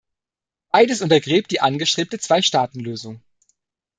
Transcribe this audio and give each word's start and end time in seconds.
Beides 0.73 1.03
untergräbt 1.03 1.51
die 1.51 1.61
angestrebte 1.61 2.17
Zwei-Staaten-Lösung. 2.17 3.21